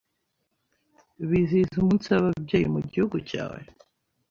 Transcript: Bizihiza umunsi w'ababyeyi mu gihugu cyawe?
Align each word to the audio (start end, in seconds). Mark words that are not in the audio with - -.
Bizihiza 1.29 1.75
umunsi 1.77 2.07
w'ababyeyi 2.09 2.67
mu 2.73 2.79
gihugu 2.89 3.17
cyawe? 3.29 3.61